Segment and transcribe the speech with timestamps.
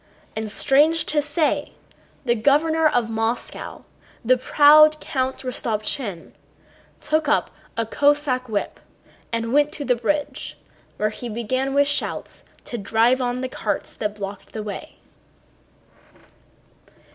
[0.35, 1.73] And strange to say,
[2.25, 3.83] the Governor of Moscow,
[4.25, 6.31] the proud Count Rostopchín,
[6.99, 8.79] took up a Cossack whip
[9.31, 10.57] and went to the bridge
[10.97, 14.97] where he began with shouts to drive on the carts that blocked the way.